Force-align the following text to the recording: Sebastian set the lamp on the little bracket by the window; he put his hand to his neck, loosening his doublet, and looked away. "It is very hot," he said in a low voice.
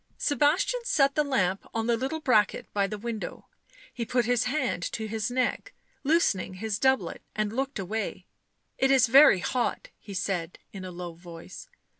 Sebastian 0.17 0.79
set 0.83 1.13
the 1.13 1.23
lamp 1.23 1.63
on 1.75 1.85
the 1.85 1.95
little 1.95 2.19
bracket 2.21 2.65
by 2.73 2.87
the 2.87 2.97
window; 2.97 3.45
he 3.93 4.03
put 4.03 4.25
his 4.25 4.45
hand 4.45 4.81
to 4.93 5.05
his 5.07 5.29
neck, 5.29 5.73
loosening 6.03 6.55
his 6.55 6.79
doublet, 6.79 7.21
and 7.35 7.53
looked 7.53 7.77
away. 7.77 8.25
"It 8.79 8.89
is 8.89 9.05
very 9.05 9.41
hot," 9.41 9.89
he 9.99 10.15
said 10.15 10.57
in 10.73 10.83
a 10.83 10.89
low 10.89 11.13
voice. 11.13 11.69